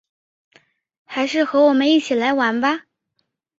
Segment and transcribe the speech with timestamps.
[1.05, 2.85] 还是和我们一起来玩吧